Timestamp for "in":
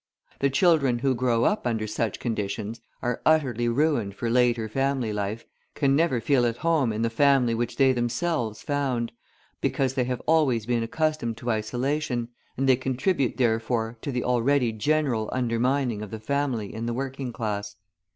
6.91-7.03, 16.73-16.87